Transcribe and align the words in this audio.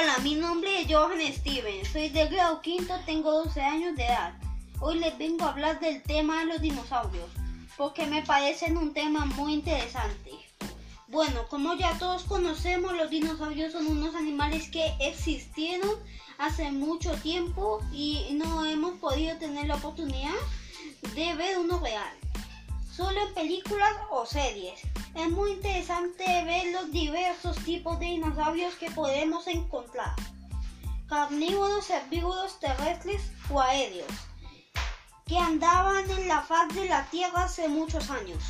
Hola, 0.00 0.16
mi 0.20 0.34
nombre 0.34 0.80
es 0.80 0.86
Johan 0.90 1.20
Steven, 1.30 1.84
soy 1.84 2.08
de 2.08 2.26
grado 2.28 2.62
quinto, 2.62 2.94
tengo 3.04 3.32
12 3.44 3.60
años 3.60 3.96
de 3.96 4.06
edad. 4.06 4.32
Hoy 4.80 4.98
les 4.98 5.18
vengo 5.18 5.44
a 5.44 5.50
hablar 5.50 5.78
del 5.78 6.02
tema 6.02 6.38
de 6.38 6.46
los 6.46 6.62
dinosaurios, 6.62 7.28
porque 7.76 8.06
me 8.06 8.22
parecen 8.22 8.78
un 8.78 8.94
tema 8.94 9.26
muy 9.26 9.52
interesante. 9.52 10.30
Bueno, 11.08 11.46
como 11.50 11.74
ya 11.74 11.98
todos 11.98 12.24
conocemos, 12.24 12.96
los 12.96 13.10
dinosaurios 13.10 13.72
son 13.72 13.88
unos 13.88 14.14
animales 14.14 14.70
que 14.70 14.90
existieron 15.00 15.90
hace 16.38 16.72
mucho 16.72 17.12
tiempo 17.16 17.82
y 17.92 18.26
no 18.32 18.64
hemos 18.64 18.94
podido 19.00 19.36
tener 19.36 19.66
la 19.66 19.74
oportunidad 19.74 20.32
de 21.14 21.34
ver 21.34 21.58
uno 21.58 21.78
real, 21.78 22.14
solo 23.00 23.18
en 23.26 23.32
películas 23.32 23.94
o 24.10 24.26
series. 24.26 24.78
Es 25.14 25.30
muy 25.30 25.52
interesante 25.52 26.22
ver 26.44 26.70
los 26.70 26.92
diversos 26.92 27.56
tipos 27.64 27.98
de 27.98 28.04
dinosaurios 28.04 28.74
que 28.74 28.90
podemos 28.90 29.46
encontrar. 29.46 30.14
Carnívoros, 31.08 31.88
herbívoros, 31.88 32.60
terrestres 32.60 33.22
o 33.50 33.58
aéreos, 33.58 34.12
que 35.26 35.38
andaban 35.38 36.10
en 36.10 36.28
la 36.28 36.42
faz 36.42 36.74
de 36.74 36.84
la 36.90 37.06
Tierra 37.06 37.44
hace 37.44 37.68
muchos 37.68 38.10
años. 38.10 38.44